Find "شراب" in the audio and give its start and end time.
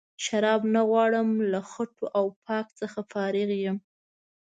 0.23-0.61